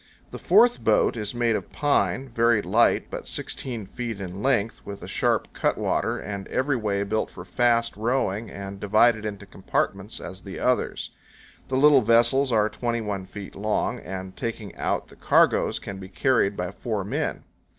The 0.31 0.39
fourth 0.39 0.83
boat 0.83 1.15
is 1.15 1.35
made 1.35 1.55
of 1.55 1.71
pine, 1.71 2.27
very 2.27 2.63
light, 2.63 3.11
but 3.11 3.27
16 3.27 3.85
feet 3.85 4.19
in 4.19 4.41
length, 4.41 4.83
with 4.83 5.03
a 5.03 5.07
sharp 5.07 5.53
cutwater, 5.53 6.17
and 6.17 6.47
every 6.47 6.75
way 6.75 7.03
built 7.03 7.29
for 7.29 7.45
fast 7.45 7.95
rowing, 7.95 8.49
and 8.49 8.79
divided 8.79 9.25
into 9.25 9.45
compartments 9.45 10.19
as 10.19 10.41
the 10.41 10.57
others. 10.57 11.11
The 11.67 11.77
little 11.77 12.01
vessels 12.01 12.51
are 12.51 12.67
21 12.67 13.27
feet 13.27 13.53
long, 13.55 13.99
and, 13.99 14.35
taking 14.35 14.75
out 14.75 15.09
the 15.09 15.15
cargoes, 15.15 15.77
can 15.77 15.99
be 15.99 16.09
carried 16.09 16.57
by 16.57 16.71
four 16.71 17.03
men. 17.03 17.43